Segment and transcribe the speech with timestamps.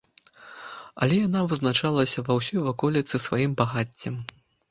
[1.05, 4.15] Але яна вызначалася ва ўсёй ваколіцы сваім багаццем.